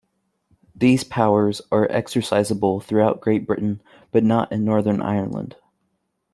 [0.73, 5.57] These powers are exercisable throughout Great Britain, but not in Northern Ireland.